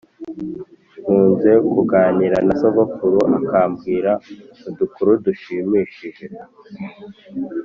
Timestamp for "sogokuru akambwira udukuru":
2.61-5.11